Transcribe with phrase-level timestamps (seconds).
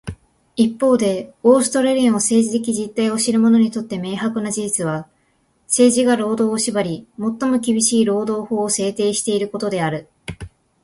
[0.55, 5.07] 一方で、オーストラリアの政治的実態を知る者にとって明白な事実は、
[5.67, 10.09] 政治が労働を縛り、最も厳しい労働法を制定していることである。